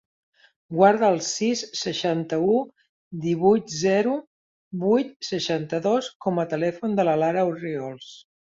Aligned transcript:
Guarda 0.75 1.09
el 1.15 1.19
sis, 1.25 1.61
seixanta-u, 1.81 2.55
divuit, 3.27 3.69
zero, 3.83 4.17
vuit, 4.87 5.15
seixanta-dos 5.31 6.11
com 6.27 6.45
a 6.47 6.51
telèfon 6.59 7.01
de 7.03 7.11
la 7.11 7.19
Lara 7.25 7.49
Orriols. 7.53 8.15